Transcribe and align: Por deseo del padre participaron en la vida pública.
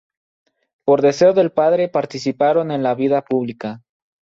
Por 0.83 1.03
deseo 1.03 1.33
del 1.33 1.51
padre 1.51 1.87
participaron 1.87 2.71
en 2.71 2.81
la 2.81 2.95
vida 2.95 3.21
pública. 3.21 3.83